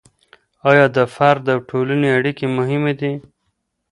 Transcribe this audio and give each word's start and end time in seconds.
آيا 0.69 0.85
د 0.95 0.97
فرد 1.15 1.43
او 1.53 1.59
ټولني 1.69 2.09
اړيکي 2.17 2.45
مهمې 2.57 2.93
دي؟ 2.99 3.13